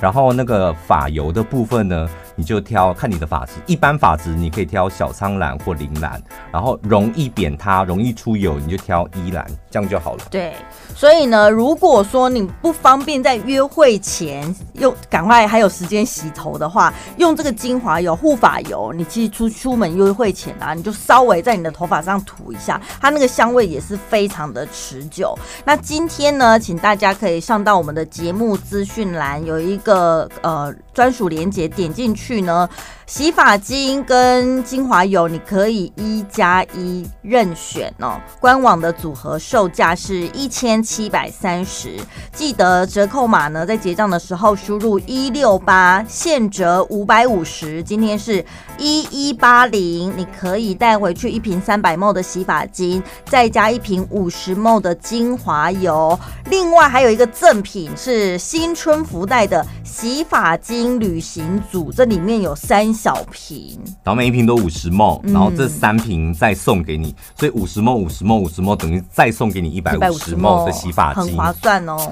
[0.00, 6.22] 然后那个发油的部分呢，你就挑看你的发质，一般发质你可以挑小苍兰或铃兰，
[6.52, 10.24] 然后容易扁塌、容易出油，你就挑依兰，这样就好了。
[10.30, 10.54] 对，
[10.94, 25.36] 所以呢，如果说你不方便在约会前又，赶快还有时间洗头的话，用这个精华油、护发油，你其实出出门约会前啊，你就稍微在你的头发上涂一下，它那个香味也是非常的持久。
[25.64, 32.66] 那今天呢，请大家可以上到我们的节目资讯栏有一个呃专属链接，点进去呢。
[33.06, 38.20] 洗发精跟精华油，你可以一加一任选哦。
[38.40, 42.00] 官网的组合售价是一千七百三十，
[42.32, 47.80] 记得折扣码呢，在结账的时候输入一六八，现折五百五十。
[47.80, 48.44] 今天是
[48.76, 56.18] 一一八零，你可以带回去一瓶三百 ml 的洗发精，再加一瓶五十 ml 的精华油。
[56.50, 62.86] 另外还有一个赠品是新春福袋的洗发精旅行组，这里面有三。
[62.96, 72.10] 小瓶，然后每一瓶都五十 ml，然后这三瓶再送给你，嗯、所以五十 ml、五十 ml、五十 ml 等于再送给你一百五十 ml 的洗发精，很划算哦。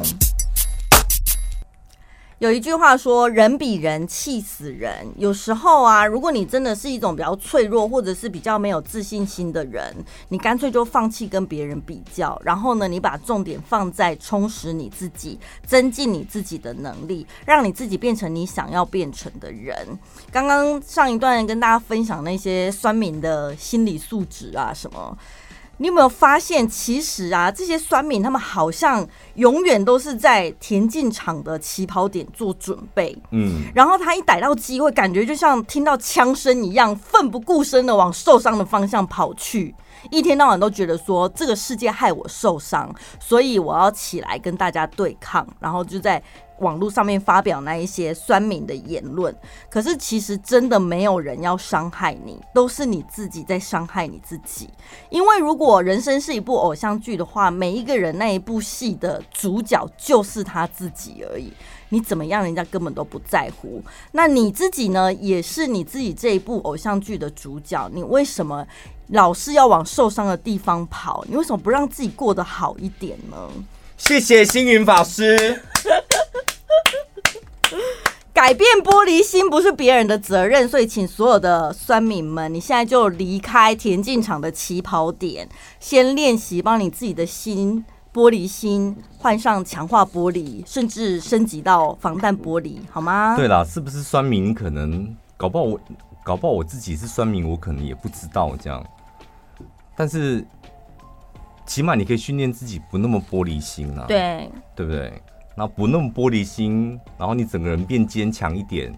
[2.40, 9.94] 有一句话说：“人比人气死人。”有时候啊，如果你真的是一种比较脆弱，或者是比较没有自信心的人，
[10.30, 19.96] 你干脆就放弃跟别人比较，然后呢，你把重点放在充实你自己，增进你自己的能力，让你自己变成你想要变成的人。
[20.32, 25.16] 刚刚上一段跟大家分享那些酸民的心理素质啊，什么。
[25.78, 39.74] 你有没有发现，其实啊，这些酸民他们好像永远都是在田径场的起跑点做准备，嗯，然后他一逮到机会，感觉就像听到枪声一样，奋不顾身的往受伤的方向跑去。
[40.10, 46.22] 一天到晚都觉得说这个世界害我受伤，所以我要起来跟大家对抗，然后就在
[46.58, 49.34] 网络上面发表那一些酸民的言论。
[49.68, 54.68] 可是其实真的没有人要伤害你，都是你自己在伤害你自己。
[55.10, 61.52] 因为如果人生是一部偶像剧的话，每一个人那一部戏的主角就是他自己而已。
[61.90, 63.80] 你怎么样，人家根本都不在乎。
[64.12, 67.88] 那你自己呢，也是你自己这一部偶像剧的主角。
[67.92, 68.66] 你为什么
[69.08, 71.24] 老是要往受伤的地方跑？
[71.28, 73.36] 你为什么不让自己过得好一点呢？
[73.96, 75.62] 谢谢星云法师。
[78.32, 87.84] 改变玻璃心不是别人的责任，所以请所有的酸民们，你现在就离开田径场的起跑点，先练习帮你自己的心。
[88.14, 93.34] 玻璃心换上强化玻璃，甚至升级到防弹玻璃，好吗？
[93.36, 94.54] 对啦，是不是酸民？
[94.54, 95.80] 可能搞不好我，
[96.22, 98.86] 搞不好我自己是酸民，我可能也不知道这样。
[99.96, 100.46] 但是
[101.66, 105.20] 起码你可以训练自己不那么玻璃心啊，对，对不对？
[105.56, 108.92] 那不那么玻璃心，然后你整个人变坚强一点，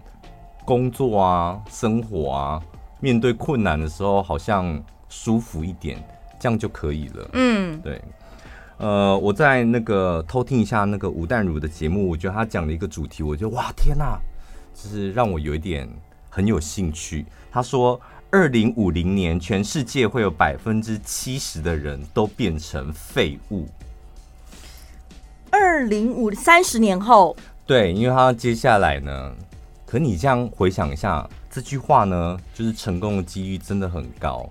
[0.65, 2.61] 工作啊、生活啊，
[2.99, 5.97] 面对困难的时候好像舒服一点，
[6.39, 7.29] 这样就可以了。
[7.33, 8.01] 嗯，对。
[8.77, 14.19] 呃，我在那个偷听一下那个吴淡如的节目，我觉得他讲的一个主题，我觉得哇天哪，
[14.73, 15.89] 就是让我有一点
[16.29, 17.25] 很有兴趣。
[17.51, 23.67] 他说，二零五零年全世界会有百分之七十的人都变成废物。
[25.67, 29.35] 二零五三十年后，对，因为他接下来呢，
[29.85, 34.49] 可你这样回想一下这句话呢，就是成功的几率真的很高。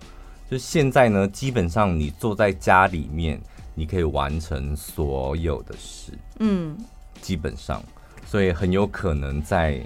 [0.50, 3.40] 就现在呢，基本上你坐在家里面。
[3.78, 6.74] 你可以完成所有的事，嗯，
[7.20, 7.82] 基本上，
[8.24, 9.78] 所以很有可能在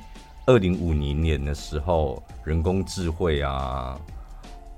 [0.46, 3.98] 二零五零年的时候，人工智慧啊，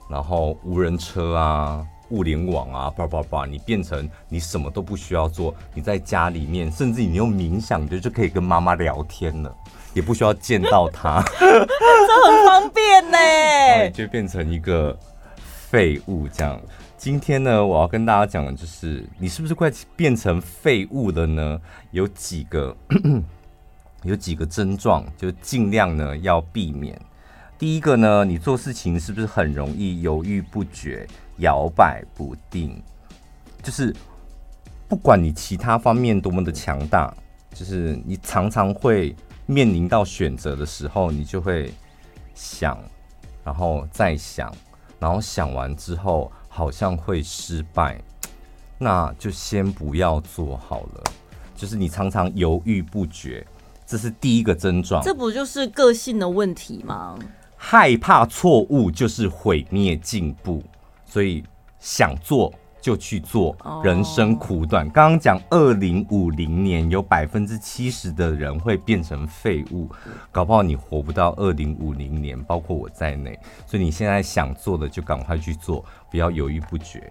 [0.09, 9.53] 然后无人车啊，物联网啊，叭叭叭，你变成你什么都不需要做，你在家里面，甚至你用冥想的就可以跟妈妈聊天了，
[9.95, 14.97] 也不需要见到她， 这很方便呢，就变成一个
[15.41, 16.61] 废物这样。
[16.99, 21.61] 今天呢，我要跟大家讲的就是，你是不是快变成废物了呢？
[21.91, 22.77] 有几个，
[24.05, 27.01] 有几个症状，就尽量呢要避免。
[27.63, 32.83] 第一个呢，你做事情是不是很容易犹豫不决、摇摆不定？
[33.63, 33.95] 就是
[34.89, 37.15] 不管你其他方面多么的强大，
[37.55, 39.15] 就是你常常会
[39.47, 41.73] 面临到选择的时候，你就会
[42.35, 42.77] 想，
[43.45, 44.53] 然后再想，
[44.99, 46.33] 然后想完之后。
[46.49, 47.99] 好像会失败，
[48.77, 51.05] 那就先不要做好了。
[51.57, 53.47] 就是你常常犹豫不决，
[53.87, 55.03] 这是第一个症状。
[55.03, 57.19] 这不就是个性的问题吗？
[57.65, 60.61] 害怕错误就是毁灭进步，
[61.07, 61.45] 所以
[61.79, 62.53] 想做。
[62.81, 64.91] 就去做，人生苦短。
[64.91, 69.89] 刚刚讲二零五零年有百分之七十的人会变成废物，
[70.33, 73.39] 搞不好你活不到二零五零年，包括我在内。
[73.69, 77.09] 所以你现在想做的就赶快去做，不要犹豫不决。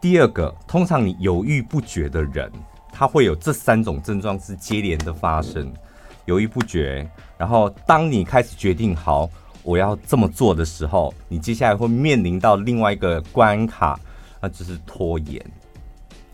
[0.00, 2.50] 第二个，通常你犹豫不决的人，
[2.90, 5.72] 他会有这三种症状是接连的发生：
[6.24, 9.30] 犹豫不决，然后当你开始决定好
[9.62, 13.98] 我要这么做的时候，你接下来会面临到另外一个关卡。
[14.40, 15.44] 那就是拖延。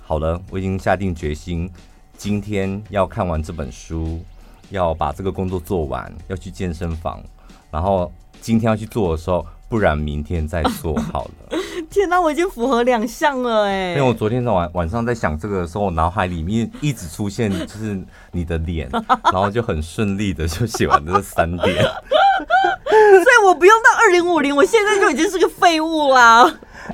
[0.02, 1.70] 好了，我已经下定决心，
[2.18, 4.22] 今天要看完这本书，
[4.68, 7.18] 要把这个工作做完，要去健身房，
[7.70, 11.58] 然后今天要去做的时候，不然明天再做好了。
[11.90, 13.92] 天哪，我已经符合两项了哎！
[13.92, 17.98] 因为我昨天晚晚上在想这个的时候，我脑海里面一直出现就是
[18.32, 21.74] 你的脸，然后就很顺利的就写完这三点。
[23.23, 26.45] 所以我不用到二零五零，我现在就已经是个废物啦。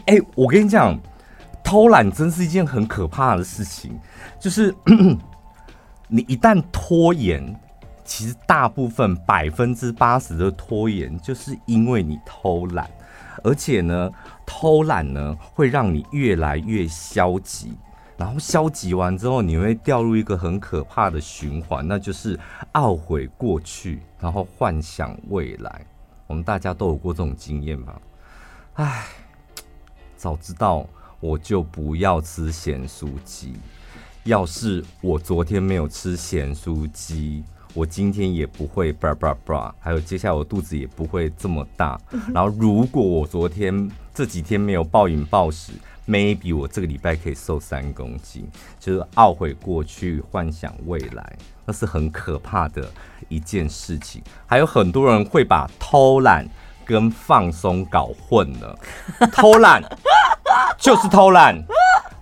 [0.06, 0.98] 哎、我跟你讲，
[1.64, 3.98] 偷懒真是一件很可怕的事情。
[4.38, 4.74] 就是
[6.08, 7.54] 你一旦拖延，
[8.04, 12.88] 其实大部分百分之八十的拖延，就是因为你偷懒。
[13.42, 14.10] 而且呢，
[14.44, 17.72] 偷懒呢会让你越来越消极，
[18.16, 22.38] 然后消极完之后，你会掉入一个很可怕的循环，那就是
[22.74, 25.82] 懊悔过去，然后幻想未来。
[26.30, 28.00] 我们大家都有过这种经验吧？
[28.74, 29.06] 唉，
[30.16, 30.86] 早知道
[31.18, 33.54] 我就不要吃咸酥鸡。
[34.22, 37.42] 要是我昨天没有吃咸酥鸡，
[37.74, 42.00] 我今天也不会叭叭叭，还有接下来我肚子也不会这么大。
[42.32, 45.72] 然后如果我昨天这几天没有暴饮暴食。
[46.08, 48.44] maybe 我这个礼拜可以瘦三公斤，
[48.80, 51.38] 就是懊悔过去，幻想未来，
[51.70, 52.82] 那是很可怕的
[53.28, 54.20] 一件事情。
[54.44, 56.44] 还有很多人会把偷懒
[56.84, 58.76] 跟放松搞混了，
[59.30, 59.80] 偷懒
[60.76, 61.54] 就是偷懒，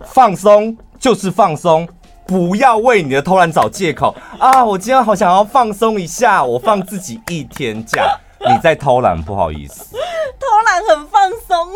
[0.05, 1.88] 放松就是放松，
[2.26, 4.62] 不要为你的偷懒找借口啊！
[4.62, 9.96] 我今天好想要放松一下，我放自己一天假，你在偷懒，不好意思。
[10.38, 11.72] 偷懒很放松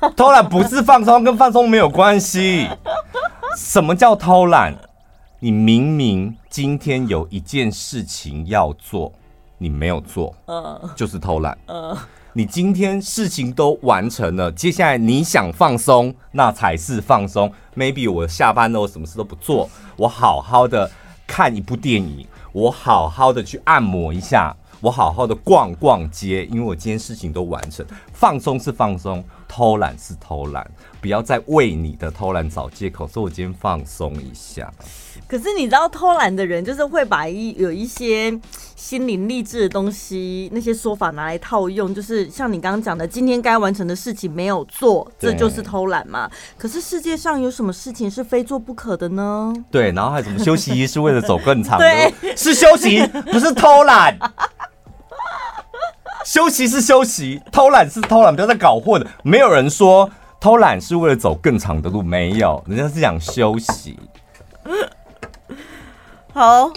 [0.00, 0.10] 啊！
[0.16, 2.68] 偷懒不是放松，跟放松没有关系。
[3.56, 4.74] 什么叫偷懒？
[5.44, 9.12] 你明明今天有一件事情要做，
[9.58, 11.58] 你没有做，嗯就是偷懒。
[11.66, 11.94] 嗯
[12.32, 17.52] 你今天事情都完成了，接下来你想放松，那才是放松。
[17.76, 19.68] Maybe 我下班了，我什么事都不做，
[19.98, 20.90] 我好好的
[21.26, 24.56] 看一部电影，我好好的去按摩一下。
[24.80, 27.84] 我好好的逛逛街，因为我今天事情都完成。
[28.12, 30.68] 放松是放松，偷懒是偷懒，
[31.00, 33.06] 不要再为你的偷懒找借口。
[33.06, 34.72] 所以我今天放松一下。
[35.28, 38.38] 可是你知道，偷懒的人就是会把一有一些
[38.74, 46.30] 心灵励志的东西，那些说法拿来套用，就是像你刚刚讲的，今天该完成的事情没有做，这就是偷懒嘛。
[46.58, 49.54] 可是世界上有什么事情是非做不可的呢？
[49.70, 51.84] 对，然后还有什么休息是为了走更长的？
[52.20, 54.18] 对，是休息，不是偷懒。
[56.24, 59.06] 休息是休息，偷懒是偷懒，不要再搞混了。
[59.22, 60.10] 没有人说
[60.40, 63.98] 偷懒是为了走更长的路，没有，人家是想休息。
[66.32, 66.70] 好，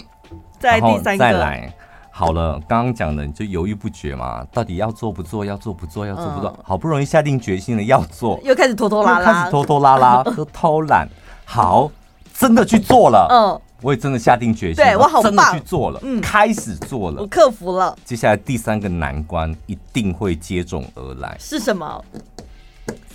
[0.60, 1.74] 再第三个，再来，
[2.10, 5.44] 好了，刚刚讲的你就犹豫不决嘛，到底要做不做？
[5.44, 6.06] 要做不做？
[6.06, 6.50] 要做不做？
[6.50, 11.08] 嗯、好不容易下定决心了要做，又开始拖拖拉拉，开始拖拖拉拉， 都偷懒。
[11.44, 11.90] 好，
[12.34, 13.60] 真的去做了，嗯。
[13.82, 17.96] 我也真的下定决心，对我好棒，真的去做了，嗯，开始做了，我克服了。
[18.04, 22.04] 接下来第三个难关一定会接踵而来，是什么？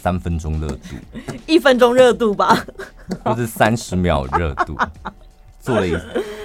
[0.02, 0.80] 三分钟热度，
[1.48, 2.66] 一分钟热度吧，
[3.24, 4.78] 或是三十秒热度。
[5.60, 5.98] 做了一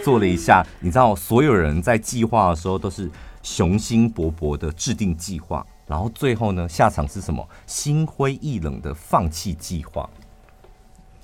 [0.04, 3.10] 做了一下，你知道，所有人在计划的时候都是
[3.42, 7.44] 雄心勃勃的制定计划，然后最后呢，下场是什么？
[7.66, 10.08] 心灰意冷的放弃计划。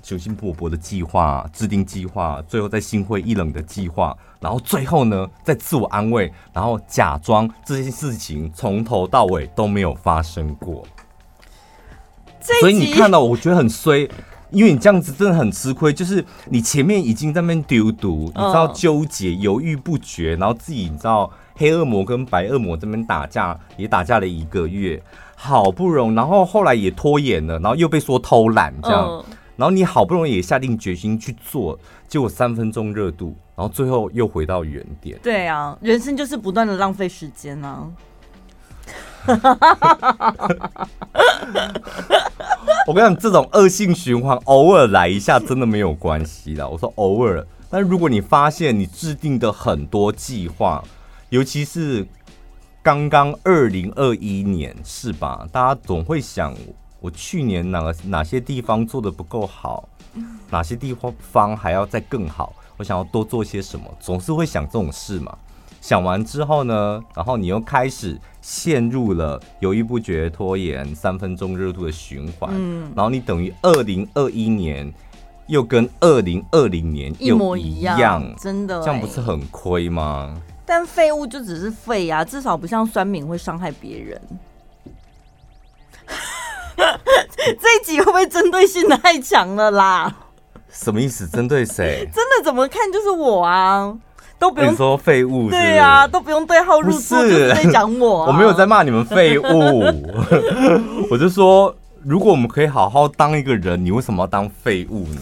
[0.05, 10.85] 雄心勃勃的计划，制定计划，最后再心灰意冷的计划，然后最后呢，再自我安慰，然后假装这件事情从头到尾都没有发生过。
[12.61, 14.07] 所以你看到，我觉得很衰，
[14.51, 15.91] 因为你这样子真的很吃亏。
[15.91, 25.01] 就是你前面已经在那边丢毒，你知道纠结、犹豫不决，然后自己你知道黑恶魔跟白恶魔这边打架，也打架了一个月，
[25.35, 29.25] 好不容易，然后后来也拖延了，然后又被说偷懒这样。
[29.57, 35.17] 然后你好不容易也下定决心去做，结果三分钟热度，然后最后又回到原点。
[35.23, 37.87] 对啊，人生就是不断的浪费时间啊！
[42.87, 46.67] 我跟你讲，这种恶性循环偶尔来一下真的没有关系的。
[46.69, 50.83] 我说偶尔，但如果你发现你制定的很多计划，
[51.29, 52.05] 尤其是
[52.83, 55.47] 刚刚二零二一年是吧？
[55.51, 56.53] 大家总会想。
[56.99, 59.87] 我去年哪个哪些地方做的不够好，
[60.49, 62.53] 哪些地方方还要再更好？
[62.77, 65.37] 我想要多做些什么，总是会想这种事嘛。
[65.81, 72.51] 想完之后呢，然后你又开始陷入了犹豫不决、拖延、三分钟热度的循环。
[72.53, 74.91] 嗯，然后你等于二零二一年
[75.47, 80.35] 又跟二零二零年又一模一样，真的，这样不是很亏吗？
[80.65, 84.19] 但废物就只是废呀，至少不像酸敏会伤害别人。
[87.61, 90.11] 这一集会不会针对性太强了啦？
[90.69, 91.27] 什么意思？
[91.27, 92.07] 针对谁？
[92.13, 93.95] 真的怎么看就是我啊，
[94.39, 98.27] 都不用说废物是不是，对啊，都不用对号入座，就是在讲我啊。
[98.33, 99.43] 我没有在骂你们废物，
[101.11, 105.21] 我就说，如果我们可以好好当一个人，你为什么要当废物呢？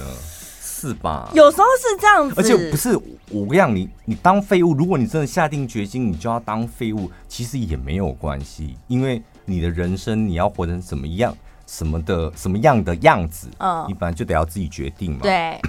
[0.62, 1.30] 是吧？
[1.34, 2.96] 有时候是这样子，而且不是
[3.30, 9.22] 我跟你讲，你你当废物，如果你真的下定决心，你就要当废物，其实也没有关系，因为。
[9.46, 11.36] 你的人生你要活成什么样，
[11.74, 15.20] 什么的什么样的样子，嗯，你本来就得要自己决定嘛。
[15.24, 15.60] 对，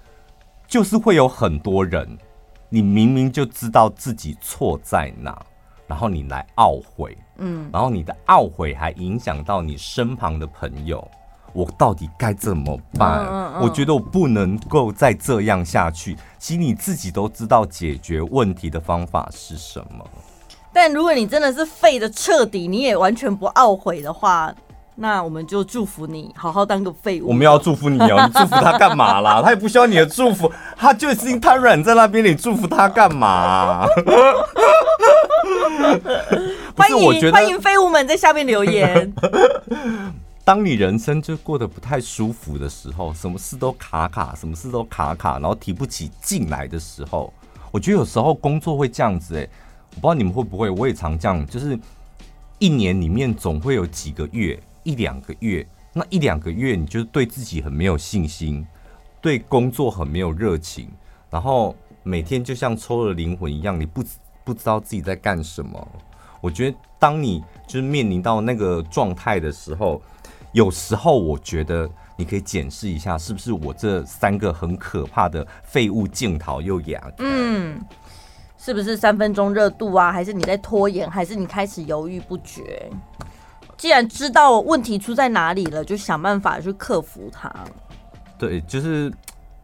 [0.66, 2.16] 就是会有很多人，
[2.70, 5.38] 你明明就知道自己错在哪，
[5.86, 11.06] 然后你来懊悔，嗯，然后你的懊悔还影响到你身旁的朋友。
[11.54, 13.26] 我到底该怎么办？
[13.26, 16.16] 嗯嗯嗯，我觉得我不能够再这样下去。
[16.38, 20.08] 其实你自己都知道解决问题的方法是什么。
[20.72, 24.50] 但如果你真的是废的彻底，你也完全不懊悔的话，
[25.02, 27.26] 那我们就祝福你好好当个废物。
[27.26, 29.42] 我们要祝福你哦， 你祝福他干嘛啦？
[29.42, 33.84] 他也不需要你的祝福，他就已经瘫软在那边，你祝福他干嘛？
[36.76, 39.12] 欢迎欢迎废物们在下面留言。
[40.46, 47.32] 当你人生就过得不太舒服的时候，什么事都卡卡，什么事都卡卡，然后提不起劲来的时候，
[47.72, 49.48] 我觉得有时候工作会这样子哎。
[49.96, 51.76] 我不知道你们会不会，我也常这样，就是
[52.60, 58.66] 一年里面总会有几个月，一两个月，那一两个月你就是对自己很没有信心，
[59.20, 60.88] 对工作很没有热情，
[61.30, 64.02] 然后每天就像抽了灵魂一样，你不
[64.44, 65.88] 不知道自己在干什么。
[66.40, 70.00] 我觉得当你就是面临到那个状态的时候，
[70.52, 77.12] 有时候我觉得你可以检视一下，是不是我这三个很可怕的废物镜头又哑？
[77.18, 77.80] 嗯。
[78.58, 80.12] 是不是三分钟热度啊？
[80.12, 81.10] 还是你在拖延？
[81.10, 82.88] 还是你开始犹豫不决？
[83.82, 87.52] 既然知道问题出在哪里了，就想办法去克服它。
[88.38, 89.12] 对，就是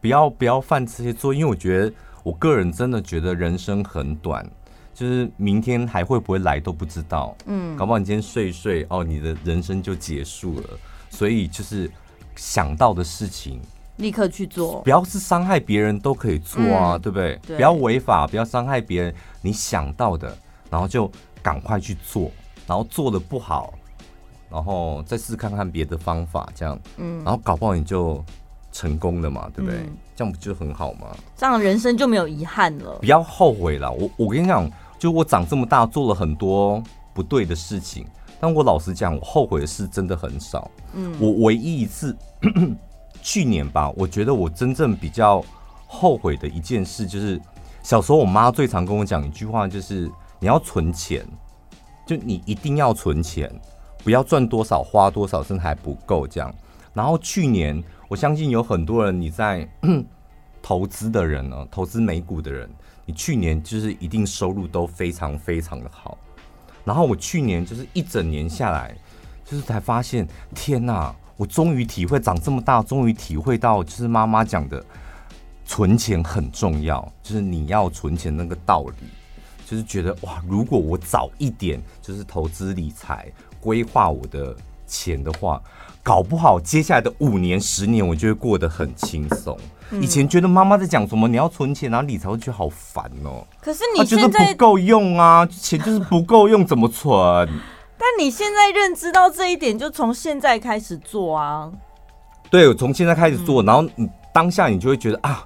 [0.01, 4.45] 不要不要犯这些错，因为我觉得我个人真的觉得人生很短，
[4.93, 7.33] 就是明天还会不会来都不知道。
[7.45, 10.67] 嗯，搞不好你今天睡一睡哦，你的人生就结束了。
[11.09, 11.89] 所以就是
[12.35, 13.61] 想到的事情。
[13.95, 17.39] 立刻去做，不要是伤害别人都可以做啊，嗯、对不对？
[17.47, 19.15] 对，不要违法，不要伤害别人。
[19.41, 20.37] 你想到的，
[20.69, 21.09] 然后就
[21.41, 22.29] 赶快去做，
[22.67, 23.73] 然后做的不好，
[24.49, 28.23] 然后再试看看别的方法，这样，嗯，然后搞不好你就
[28.71, 29.79] 成功了嘛，对不对？
[29.79, 31.07] 嗯、这样不就很好吗？
[31.35, 32.97] 这样人生就没有遗憾了。
[32.99, 33.91] 不要后悔了。
[33.91, 36.81] 我我跟你讲，就我长这么大做了很多
[37.13, 38.05] 不对的事情，
[38.39, 40.69] 但我老实讲，我后悔的事真的很少。
[40.93, 42.15] 嗯，我唯一一次。
[43.21, 45.43] 去年吧，我觉得我真正比较
[45.87, 47.37] 后悔的一件事，就是
[47.83, 51.27] 小时候我妈最常跟我讲一句话，就是你要存钱，
[52.07, 53.51] 就你一定要存钱，
[54.03, 56.53] 不要赚多少花多少，甚至还不够这样。
[56.93, 59.67] 然后去年，我相信有很多人你在
[60.61, 62.69] 投资的人呢，投资美股的人，
[63.05, 66.17] 你去年就是一定收入都非常非常的好。
[66.83, 68.95] 然后我去年就是一整年下来，
[69.45, 71.15] 就是才发现，天哪！
[71.37, 74.83] 我终于体会，长这么大，终于体会到，就是妈妈讲的，
[75.65, 79.07] 存钱很重要，就是你要存钱那个道理，
[79.65, 84.55] 就是觉得哇，如果我早一点就是投资理财，规划我的
[84.87, 85.61] 钱的话，
[86.01, 89.57] 搞不好接下来的五年、十年，我就会过得很轻松。
[89.99, 93.43] 以前觉得妈妈在讲什么，你要存钱，然后理财，我觉得好烦哦。
[93.59, 97.11] 可是你现在不够用啊，钱就是不够用，怎么存？
[97.97, 101.71] 但你现在认知到这一点，就从现在开始做啊。
[102.51, 105.43] 对，我从现在开始做，然后你当下你就会觉得啊，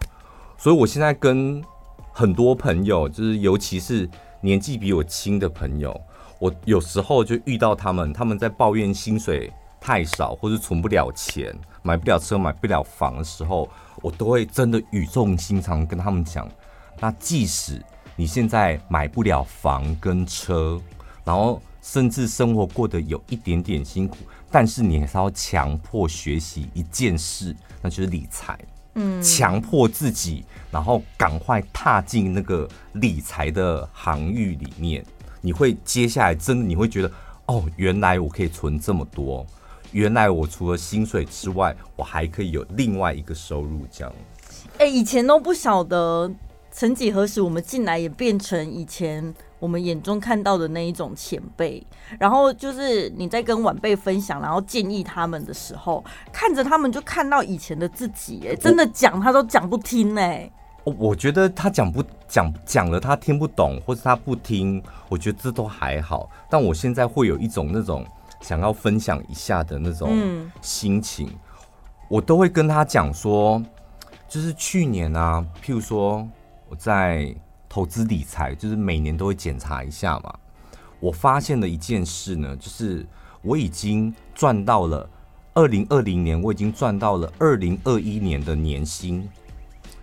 [0.58, 1.64] 所以我现在跟
[2.12, 4.08] 很多朋友，就是尤其是
[4.42, 6.00] 年纪比我轻的朋友，
[6.44, 13.70] 我有时候就遇到他们，他们在抱怨薪水太少，或是存不了钱，买不了车，买不了房的时候，
[14.02, 16.46] 我都会真的语重心长跟他们讲，
[17.00, 17.82] 那即使
[18.18, 20.78] 你现在买不了房跟车，
[21.24, 21.62] 然后。
[21.86, 24.16] 甚至生活过得有一点点辛苦，
[24.50, 28.58] 但是你还是要强迫学习一件事，那就是理财。
[28.94, 35.06] 嗯，强迫自己，然后赶快踏进那个理财的行域里面。
[35.46, 37.12] 你会接下来真的你会觉得，
[37.48, 39.46] 哦，原来我可以存这么多，
[39.92, 43.86] 原来我除了薪水之外，我还可以有另外一个收入。
[43.92, 44.14] 这样，
[44.78, 46.32] 哎，以前都不晓得，
[46.72, 49.36] 曾几何时，我们进来也变成以前。
[49.60, 51.82] 我们眼中看到的那一种前辈，
[52.20, 60.52] 然后就是你在跟晚辈分享，然后建议他们的时候，看着他们就看到以前的自己，哎，真的讲他都讲不听，哎，
[60.84, 66.30] 我觉得他讲不讲讲了他听不懂，或者他不听，我觉得这都还好。
[66.50, 68.06] 但我现在会有一种那种
[68.42, 70.10] 想要分享一下的那种
[70.62, 71.40] 心情，嗯、
[72.10, 73.64] 我都会跟他讲说，
[74.28, 76.28] 就是去年啊，譬如说
[76.70, 77.36] 我在。
[77.70, 80.32] 投资理财就是每年都会检查一下嘛。
[81.00, 83.04] 我发现了一件事呢，就是
[83.42, 85.10] 我已经赚到了
[85.56, 89.28] 二零二零年，我已经赚到了二零二一年的年薪。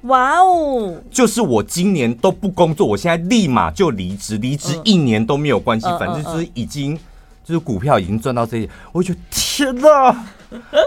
[0.03, 0.94] 哇哦！
[1.11, 6.98] 就是我今年都不工作，我现在立马就离职，离职一年都没有关系，反正就是已经
[7.44, 10.24] 就是股票已经赚到这些，我就觉得天哪！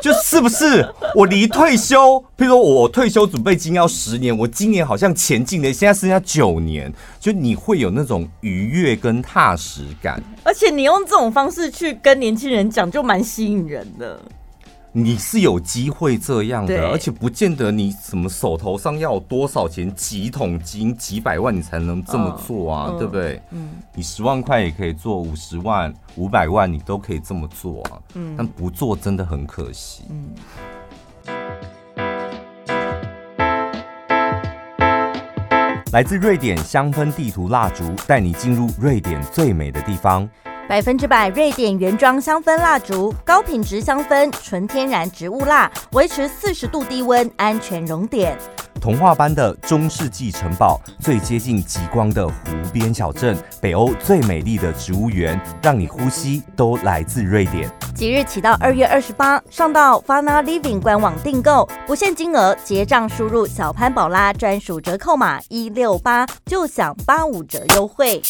[0.01, 0.85] 就是不是
[1.15, 10.21] 我离退休，譬如说我退休准备金要十年，我今年好像前进的，现在剩下九年，就你会有那种愉悦跟踏实感。
[10.43, 14.19] 而且你用这种方式去跟年轻人讲，就蛮吸引人的。
[14.95, 23.41] 你是有机会这样的，而且不见得你什么手头上要有多少钱，几桶金、几百万你才能这么做啊，嗯对不对？
[23.49, 27.97] 嗯，你十万块也可以做，五十万、五百万你都可以这么做啊。
[28.13, 30.03] 嗯但不做真的很可惜。
[30.11, 30.29] 嗯。
[35.91, 40.29] 来自瑞典香氛地图蜡烛，带你进入瑞典最美的地方。
[40.67, 48.37] 百分之百瑞典原装香氛蜡烛，高品质香氛，纯天然植物蜡，维持四十度低温，安全熔点。
[48.79, 52.33] 童话般的中世纪城堡，最接近极光的湖
[52.71, 57.69] 边小镇，北欧最美丽的植物园，让你呼吸都来自瑞典。
[57.93, 68.21] 即日起到二月二十八，上到 Fana Living 官网订购，不限金额，结账输入小潘宝拉专属折扣码一六八，就享八五折优惠。